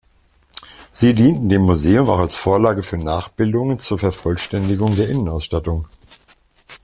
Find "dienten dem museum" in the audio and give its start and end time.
1.13-2.09